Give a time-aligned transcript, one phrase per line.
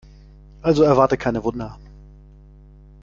[0.63, 1.77] Also erwarte keine Wunder.